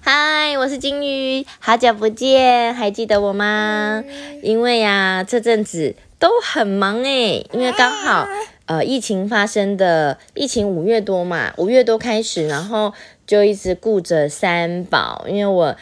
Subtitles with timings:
[0.00, 4.04] 嗨，我是金鱼，好久不见，还记得我吗？
[4.42, 8.26] 因为呀，这阵子都很忙诶，因为刚好
[8.66, 12.92] 呃疫情发生的，疫情五月多嘛，五月多开始，然后
[13.26, 15.76] 就一直顾着三宝，因为我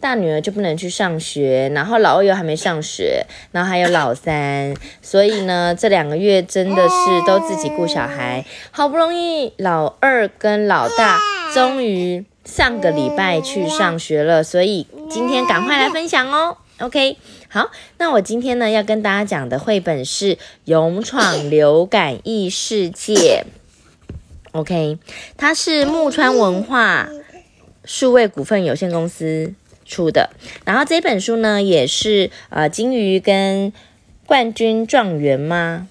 [0.00, 11.20] 大女儿就不能去上学，然后老二又还没上学，然后还有老三，所以呢，这两个月真的是都自己顾小孩，好不容易老二跟老大
[11.54, 12.24] 终于。
[12.50, 16.56] 上个礼拜去上学了，所以今天赶快来分享哦。
[16.80, 17.16] OK，
[17.48, 23.44] 好，那我今天呢要跟大家讲的绘本是《勇闯流感异世界》。
[24.50, 24.98] OK，
[25.36, 27.08] 它是木川文化
[27.84, 29.54] 数位股份有限公司
[29.86, 30.30] 出的，
[30.64, 33.72] 然后这本书呢也是呃金鱼跟
[34.26, 35.86] 冠军状元吗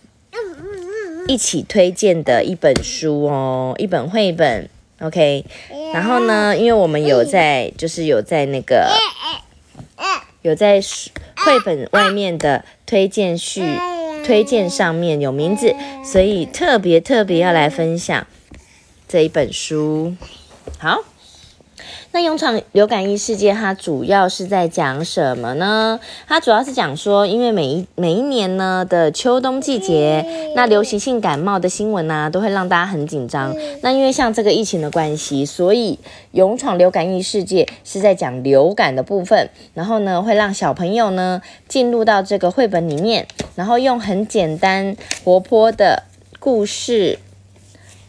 [1.28, 4.70] 一起推荐的一本书哦，一本绘本。
[5.00, 5.46] OK，
[5.94, 6.58] 然后呢？
[6.58, 8.90] 因为我们有在，就是有在那个，
[10.42, 10.82] 有在
[11.38, 13.64] 绘本外面的推荐序
[14.26, 18.28] 推荐上面有名字，所以特别特别要来分享
[19.08, 20.16] 这一本书。
[20.78, 21.04] 好。
[22.12, 26.00] 那《勇闯流感疫世界》它主要是在讲什么呢？
[26.28, 33.56] 它主要是讲说，因为每一每一年呢的秋冬季节，那流行性感冒的新闻呢，都会让大家很紧张。
[33.84, 36.00] 那因为像这个疫情的关系，所以
[36.32, 46.02] 《勇闯流感疫世界》是在讲流感的部分，然后呢，会让小朋友呢进入到这个绘本里面，然后用很简单活泼的
[46.40, 47.20] 故事，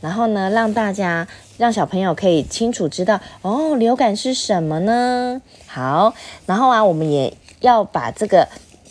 [0.00, 1.28] 然后呢，让大家。
[1.60, 5.42] 让小朋友可以清楚知道哦，流感是什么呢？
[5.66, 6.14] 好，
[6.46, 8.48] 然后啊，我们也要把这个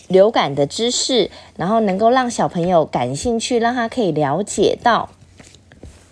[0.08, 5.10] 流感的知识，然后能够让小朋友感兴趣，让他可以了解到。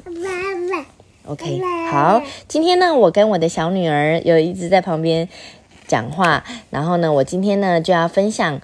[0.06, 0.84] 妈妈
[1.28, 5.30] OK，好，今天呢，我跟我的小女儿有一直在旁边
[5.86, 8.60] 讲话，然后呢，我今天呢就要分享《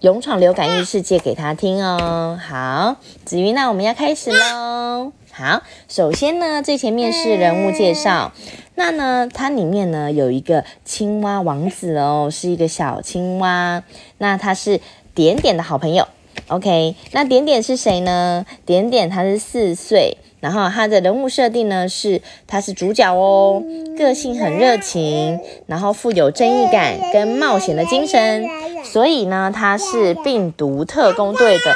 [0.00, 2.36] 勇闯流感异世界》给她听哦。
[2.44, 5.12] 好，子瑜，那我们要开始喽。
[5.38, 8.32] 好，首先呢，最前面是人物介绍。
[8.74, 13.82] 那呢，它里面呢有一个青蛙王子哦，是一个小青蛙。
[14.16, 14.80] 那他是
[15.14, 16.08] 点点的好朋友。
[16.48, 18.46] OK，那点点是谁呢？
[18.64, 23.62] 点点他是四岁，然后他的人物设定呢是他是主角哦，
[23.98, 28.48] 个性很热情，然后富有正义感跟冒险的精神，
[28.82, 31.74] 所以呢他是病毒特工队的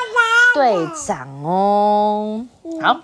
[0.54, 0.74] 队
[1.06, 2.46] 长哦。
[2.80, 3.00] 好。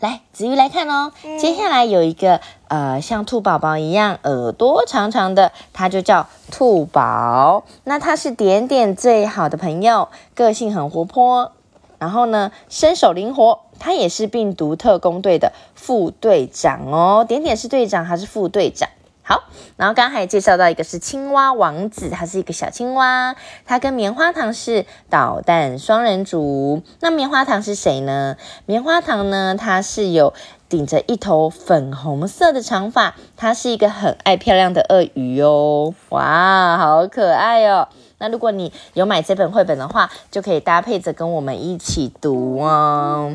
[0.00, 1.12] 来，子瑜来看哦。
[1.38, 7.64] 接下来有一个呃，像兔宝宝一样耳朵长长的，它就叫兔宝。
[7.84, 11.52] 那它是点点最好的朋友，个性很活泼，
[11.98, 13.60] 然后呢，身手灵活。
[13.78, 17.24] 它也是病毒特工队的副队长哦。
[17.26, 18.88] 点点是队长还是副队长？
[19.24, 19.44] 好，
[19.76, 26.82] 然后刚刚还介绍到一个是青蛙王子，他是一个小青蛙，他跟棉花糖是捣蛋双人组。
[27.00, 28.36] 那棉花糖是谁呢？
[28.66, 30.34] 棉花糖呢，它是有
[30.68, 35.94] 顶着一头粉红色的长发，它是一个很爱漂亮的鳄鱼哦。
[36.08, 37.88] 哇，好可爱哦！
[38.18, 43.32] 那如果你有买这本绘本的话，就可以搭配着跟我们一起读哦。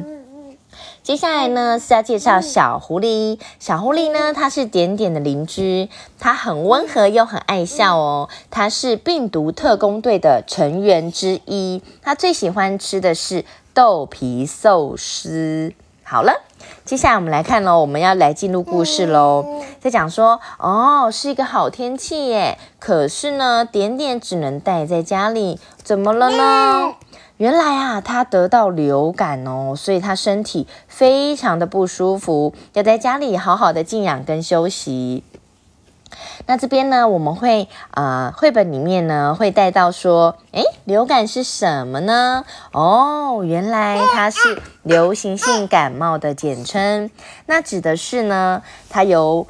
[1.07, 3.39] 接下来呢是要介绍小狐狸。
[3.59, 5.87] 小狐狸呢，它是点点的邻居，
[6.19, 8.27] 它很温和又很爱笑哦。
[8.51, 15.71] 它是病毒特工队的成员之一，它最喜欢吃的是豆皮寿司。
[16.03, 16.41] 好了，
[16.83, 19.45] 接下来我们来看喽，我们要来进入故事喽。
[19.79, 26.95] 在讲说，哦，是一个好天气耶，可是呢，点点只能待在家里，怎么了呢？
[27.37, 35.23] 原来啊，他得到流感哦，所以他身体非常的不舒服，要在家里好好的静养跟休息。
[36.47, 42.43] 那这边呢，我们会啊，绘本里面呢会带到说，诶，流感是什么呢？
[42.71, 47.11] 哦，原来它是流行性感冒的简称，
[47.45, 49.45] 那指的是呢，它由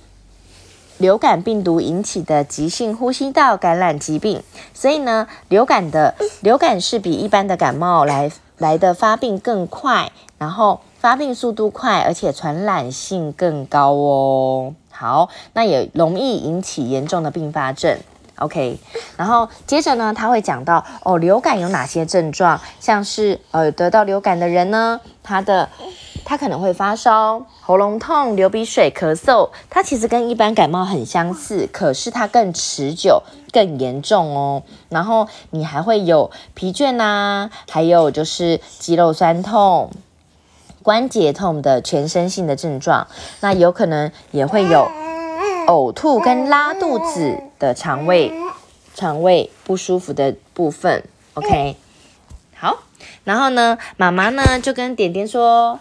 [0.98, 4.42] 流感病毒引起的急性呼吸道感染疾病，
[4.74, 14.74] 所以呢，流感的流感是比一般的感冒来来的发病更快，然后发病速度快，而且传染性更高哦。
[14.90, 18.00] 好，那也容易引起严重的并发症。
[18.38, 18.80] OK，
[19.16, 25.70] 然后接着呢，他会讲到哦，流感有哪些症状，像是呃，得到流感的人呢，他的。
[26.30, 34.62] 它可能会发烧、喉咙痛、流鼻水、咳嗽，它其实跟一般感冒很相似，可是它更持久、更严重哦。
[34.90, 39.90] 然后你还会有疲倦呐，还有就是肌肉酸痛、
[40.84, 43.08] 关节痛的全身性的症状，
[43.40, 44.86] 那有可能也会有
[45.68, 48.34] 呕吐跟拉肚子的肠胃
[48.94, 51.06] 肠胃不舒服的部分。
[51.36, 51.78] OK，
[52.58, 52.80] 好，
[53.24, 55.80] 然后呢，妈妈呢就跟点点说。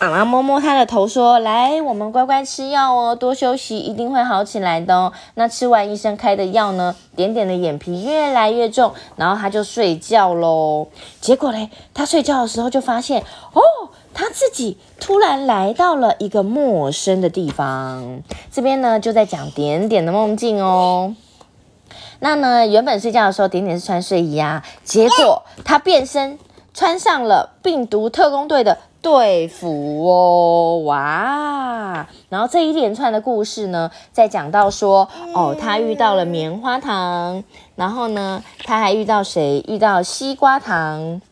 [0.00, 6.96] 妈妈摸摸他的头，说：“来，我们乖乖吃药哦，多休息，一定会好起来的哦。”那吃完医生开的药呢？
[7.14, 10.88] 点点的眼皮越来越重，然后他就睡觉喽。
[11.20, 13.60] 结果嘞，他睡觉的时候就发现，哦，
[14.14, 18.22] 他自己突然来到了一个陌生的地方。
[18.50, 21.14] 这边呢，就在讲点点的梦境哦。
[22.20, 26.38] 那呢，原本睡觉的时候，点点是穿睡衣啊，结果他变身，
[26.72, 28.78] 穿上了病毒特工队的。
[29.02, 32.06] 对付哦，哇！
[32.28, 37.42] 然后这一连串的故事呢，在讲到说，哦，他遇到了棉花糖，
[37.76, 39.64] 然后呢，他还遇到谁？
[39.66, 41.22] 遇到西瓜糖。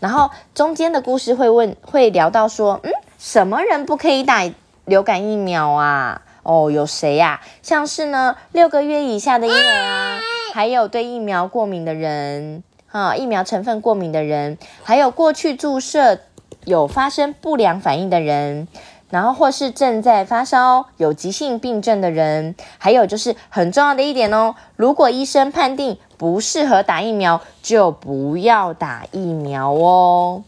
[0.00, 4.50] 然后中间的故事会问，会聊到说，嗯，什么人不可以打
[4.86, 6.22] 流感疫苗啊？
[6.42, 7.40] 哦，有谁呀？
[7.62, 10.20] 像是呢，六个月以下的婴儿啊，
[10.54, 16.18] 还有对疫苗过敏的人，哈，疫苗成分过敏的人，还有过去注射。
[16.64, 18.68] 有发生不良反应的人，
[19.08, 30.44] 然后或是正在发烧、有急性病症的人，还有就是很重要的一点哦，如果医生判定不适合打疫苗，就不要打疫苗哦。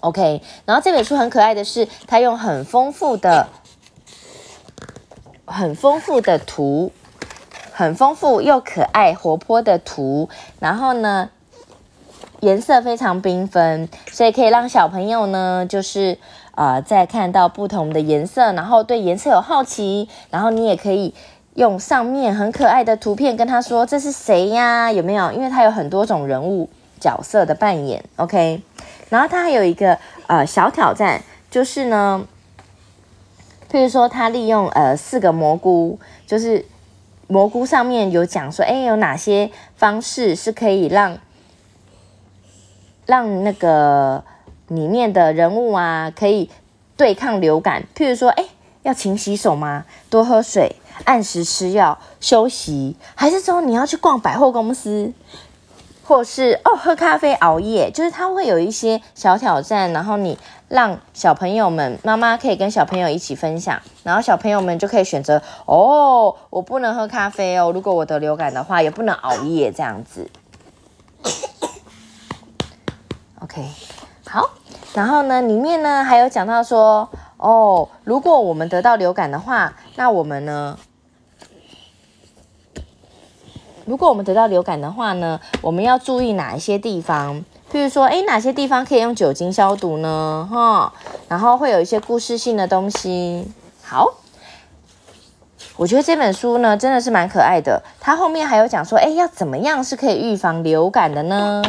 [0.00, 3.48] OK，然后这本书很可爱的是，它用很丰富的、
[5.44, 6.92] 很丰富的图，
[7.72, 10.28] 很丰富又可爱、活泼的图，
[10.60, 11.30] 然后呢。
[12.40, 16.16] 颜色非常缤纷，所以可以让小朋友呢，就是
[16.54, 21.12] 呃，在看到不同的颜色，然后对颜色有好奇，然后你也可以
[21.54, 24.92] 用上面很可爱的图片跟他说这是谁呀？
[24.92, 25.32] 有没有？
[25.32, 26.68] 因为他有很多种人物
[27.00, 28.62] 角色的扮演，OK。
[29.08, 32.24] 然后他还有一个呃小挑战，就是呢，
[33.70, 36.64] 譬如说他利用呃四个蘑菇，就是
[37.26, 41.18] 蘑菇上面有讲说，哎，有哪些方式是可以让
[43.08, 44.22] 让那个
[44.66, 46.50] 里面的人物啊，可以
[46.94, 47.82] 对抗流感。
[47.96, 48.44] 譬如说，哎，
[48.82, 49.86] 要勤洗手吗？
[50.10, 55.10] 多喝水，按时吃药，休息，还是说你要去逛百货公司，
[56.04, 57.90] 或是哦喝咖啡熬夜？
[57.90, 60.36] 就是他会有一些小挑战，然后你
[60.68, 70.28] 让小朋友们，妈妈可以跟小朋友一起分享，然后小朋友们就可以选择哦，我不能喝咖啡哦，如果我得流感的话，也不能熬夜这样子。
[73.40, 73.64] OK，
[74.26, 74.50] 好，
[74.94, 80.76] 然后呢，里面呢还有讲到说，哦，如果我们得到流感的话，那我们呢，
[83.84, 87.44] 如果我们得到流感的话呢，我们要注意哪一些地方？
[87.70, 90.48] 譬如说，诶，哪些地方可以用酒精消毒呢？
[90.50, 90.92] 哈，
[91.28, 93.52] 然后会有一些故事性的东西。
[93.84, 94.14] 好，
[95.76, 97.82] 我觉得这本书呢真的是蛮可爱的。
[98.00, 101.62] 它后面还有讲说，诶，要怎么样是可以预防流感的呢？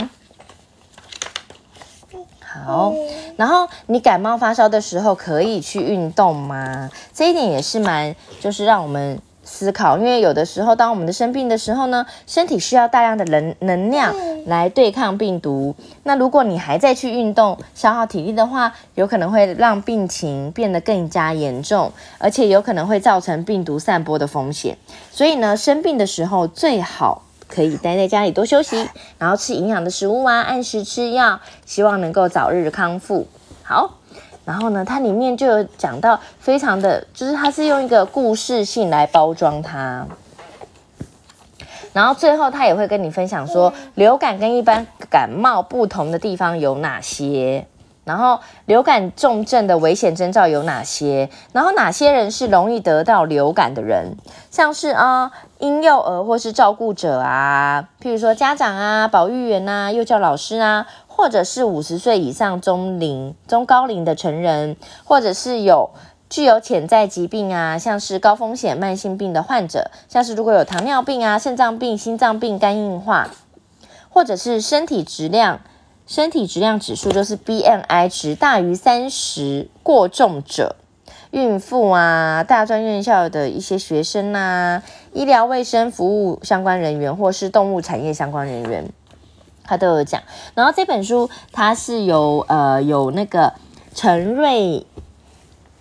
[2.69, 2.93] 好，
[3.35, 6.87] 然后你感冒发烧的时候可以去运动吗？
[7.11, 14.13] 这一点也是蛮，就是让我们思考，因为有的时候当我们的生病的时候呢，身体需要大量的能能量
[14.45, 15.73] 来对抗病毒。
[16.03, 24.77] 那如果你还在去运动消耗体力的话，有可能会让病情变得更加严重，而且有可能会造成病毒散播的风险。
[25.11, 27.23] 所以呢，生病的时候最好。
[27.49, 28.87] 可以待在家里多休息，
[29.19, 33.27] 然后吃营养的食物啊，按时吃药，希望能够早日康复。
[33.63, 33.97] 好，
[34.45, 40.05] 然后呢，它里面就有讲到，非常的就是它是用一个故事性来包装它，
[41.91, 47.65] 然后最后他也会跟你分享说，流感跟一般感冒不同的地方有哪些。
[48.05, 51.29] 然后流感重症的危险征兆有哪些？
[51.51, 54.15] 然后哪些人是容易得到流感的人？
[54.49, 65.91] 像是啊婴幼儿或是照顾者啊，譬如说家长啊、保育员呐、幼教老师啊，或者是五十岁以上中龄、中高龄的成人，或者是有
[66.29, 73.27] 具有潜在疾病啊，像是高风险慢性病的患者，像是如果有糖尿病啊、肾脏病、心脏病、肝硬化，
[74.09, 75.59] 或者是身体质量。
[76.09, 80.75] 身体质量指数就是 BMI 值大于三十过重者，
[81.29, 84.81] 孕妇啊，大专院校的一些学生呐，
[85.13, 88.91] 医疗卫生服务相关人员或是动物产业相关人员，
[89.63, 90.23] 他都有讲。
[90.55, 93.53] 然后这本书它是由呃有那个
[93.93, 94.87] 陈瑞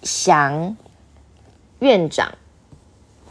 [0.02, 0.76] 祥
[1.78, 2.34] 院长，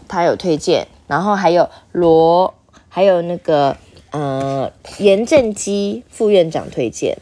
[0.08, 2.56] 他有推荐，然后还有罗，
[2.90, 3.78] 还有那个。
[4.12, 7.18] 呃，严正基副院长推荐。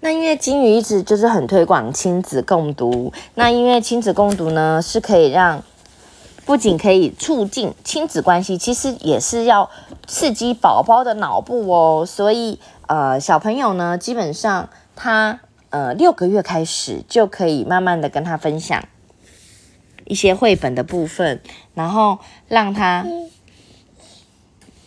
[0.00, 5.64] 那因为金鱼一直就是很推广亲子共读，那因为亲子共读呢是可以让
[6.44, 9.68] 不仅可以促进亲子关系，其实也是要
[10.06, 12.04] 刺激宝宝的脑部哦。
[12.06, 18.84] 所以呃，小朋友呢，基本上他呃六个月开始就可以慢慢的跟他分享
[20.06, 21.40] 一些绘本的部分，
[21.74, 23.06] 然后让他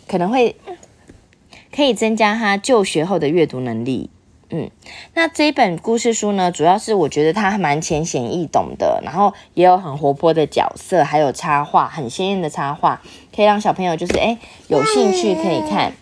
[0.07, 0.55] 可能会
[1.71, 4.09] 可以增加他就学后的阅读能力。
[4.51, 4.71] 嗯，
[5.13, 12.99] 那这一本故事书呢，主要是我觉得它蛮浅显易懂的，然后也有很活泼的角色，还有插画，很鲜艳的插画，
[13.35, 15.93] 可以让小朋友就是诶有兴趣可以看。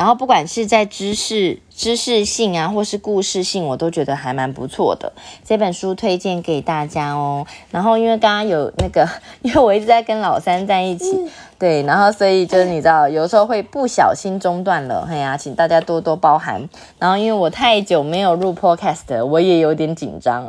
[0.00, 5.12] 然后不管是在知识知识性啊，或是故事性，我都觉得还蛮不错的。
[5.44, 7.46] 这本书推荐给大家哦。
[7.70, 9.06] 然后因为刚刚有那个，
[9.42, 16.66] 因为我一直在跟老三在一起，对，然后所以就是你知道，有时候会不小心中断了，哎呀，请大家多多包涵。
[16.98, 20.48] 然后因为我太久没有录 podcast，我也有点紧张，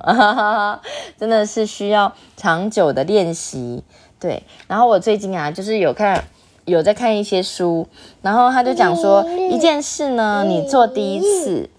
[1.19, 3.83] 真的是需要长久的练习。
[4.17, 6.23] 对，然后我最近啊，就是有看。
[6.65, 7.87] 有在看一些书，
[8.21, 11.69] 然后他就讲说，一件事呢，你做第一次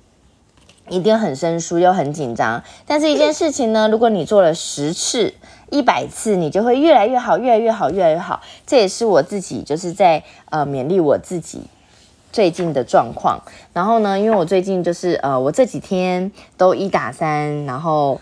[0.88, 5.34] 一定很生疏又很紧张，但是一件事情呢， 如果你做了十次、
[5.70, 8.42] 一百次，你就会越来越好，越来越好，越来越好。
[8.66, 11.62] 这也是我自己就是在呃勉励我自己
[12.32, 13.40] 最近的状况。
[13.72, 18.20] 然后呢，因为我最近就是呃，我这几天都一打三，然后。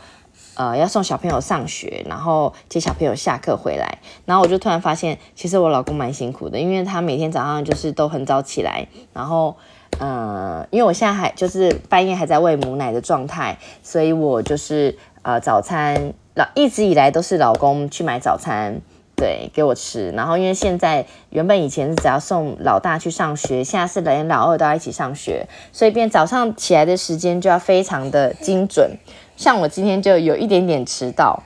[0.60, 9.56] 呃，要送小朋友上学，然后接小朋友下课回来，然后我就突然发现，其实我老公蛮辛苦的，因为他每天早上就是都很早起来，然后，
[9.98, 18.82] 呃，因为我现在还就是半夜还在喂母奶的状态，所以我就是呃早餐老一直以来都是老公去买早餐，
[19.20, 28.96] 对，给我吃，然后因为现在原本以前是只要送老大去上学，现在是连老二都要一起上学，所以变早上起来的时间就要非常的精准。
[29.36, 31.42] 像我今天就有一点点迟到，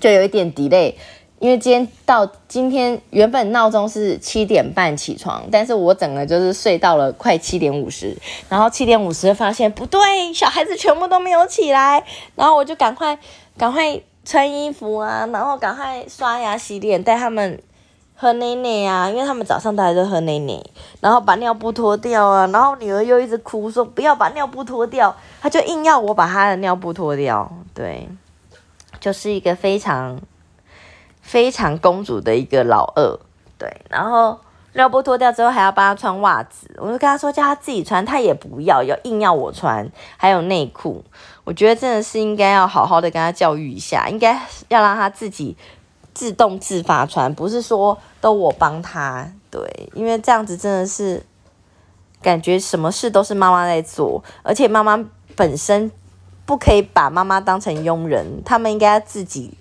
[0.00, 0.94] 就有一点 delay，
[1.38, 8.16] 因为今天到今天原本闹钟是七点半起床，但是我整个就是睡到了快七点五十，
[8.48, 12.02] 然后七点五十发现不对，小孩子全部都没有起来，
[12.34, 13.16] 然后我就赶快
[13.56, 17.60] 赶快穿衣服啊，然后赶快刷牙洗脸，带他们
[18.14, 20.62] 喝奶奶啊，因为他们早上都还在喝奶奶，
[21.00, 25.12] 然后把尿布脱掉啊，然后女儿又一直哭说不要把尿布脱掉。
[25.40, 28.08] 他就硬要我把他的尿布脱掉，对，
[29.00, 30.20] 就是一个非常
[31.20, 33.18] 非常公主的一个老二，
[33.58, 33.80] 对。
[33.88, 34.38] 然后
[34.74, 39.90] 尿布脱掉之后还要帮他穿袜子，我就跟他说叫他自己穿，他也不要，要硬要我穿。
[40.16, 41.04] 还有内裤，
[41.44, 45.56] 我觉得真的是应该要好好的跟他教育一下，应该要让他自己
[46.14, 51.24] 自动自发穿，不是说都我帮他，对，因为这样子真的是
[52.20, 55.04] 感觉什么事都是妈妈在做，而且妈妈。
[55.36, 55.90] 本身
[56.44, 59.54] 不可以把妈妈当成佣人，他们应该自己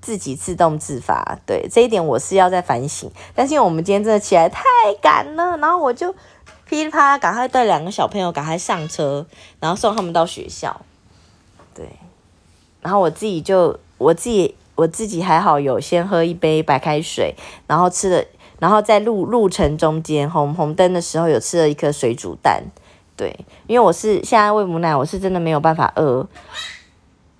[0.00, 1.38] 自己自动自发。
[1.46, 3.08] 对这一点，我是要在反省。
[3.32, 4.64] 但是因为我们今天真的起来太
[5.00, 6.12] 赶了，然后我就
[6.66, 9.24] 噼里啪啦赶快带两个小朋友赶快上车，
[9.60, 10.80] 然后送他们到学校。
[11.80, 11.88] 对，
[12.82, 17.34] 然后我自己就我自己我自己还好，有先喝一杯白开水，
[17.66, 18.22] 然后吃了，
[18.58, 22.62] 然后在路路程中间红红灯的时候有吃了一颗水煮蛋。
[23.16, 23.34] 对，
[23.66, 26.28] 因为我是现在喂母奶，我是真的没有办法饿。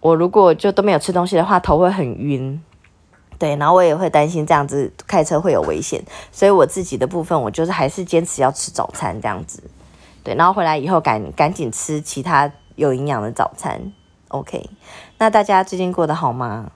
[0.00, 2.58] 我如果就都没有吃东西的话，头会很晕。
[3.38, 9.62] 对，然后我也会担心这样子开车会有危险，所以我自己的部分，我就是还是坚持要吃早餐这样子。
[10.24, 13.92] 对，然后回来以后赶赶紧吃其他有营养的早餐。
[14.30, 14.70] OK，
[15.18, 16.72] 那大家最近过得好吗？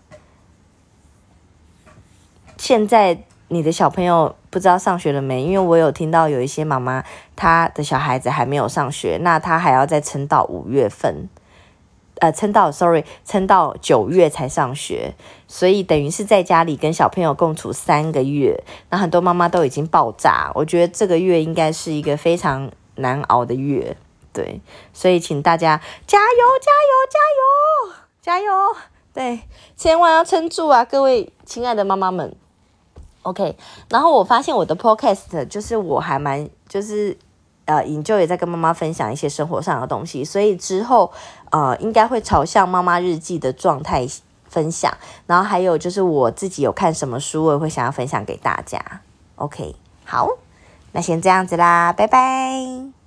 [2.56, 3.24] 现在。
[3.48, 5.44] 你的小朋友不知道上学了没？
[5.44, 7.04] 因为我有听到有一些妈妈，
[7.36, 11.28] 她的小孩子还没有上学，那她还要再撑到五月份，
[12.20, 15.14] 呃，撑到，sorry，撑到九月才上学，
[15.46, 20.50] 所以等于是在家里跟小朋友共处三个月，那很多妈妈都已经爆炸。
[20.54, 23.96] 我觉得这个月应该是一个非常难熬的月，
[24.32, 24.60] 对，
[24.92, 27.18] 所以请大家加油，加油，加，
[28.34, 28.76] 加油，
[29.12, 29.42] 对，
[29.76, 32.34] 千万要撑住啊，各位亲爱的妈妈们。
[33.22, 33.56] OK，
[33.88, 37.16] 然后我发现我的 Podcast 就是我还蛮就是
[37.66, 41.12] 呃，引咎也在跟妈妈分享一些生活上的东西，所以之后
[41.52, 44.04] 呃应该会朝向妈妈日记的状态
[44.48, 44.92] 分享，
[45.28, 48.80] 然后还有就是我自己有看什么书，我也会想要分享给大家。
[49.36, 50.28] OK，好，
[50.90, 53.03] 那先这样子啦，拜拜。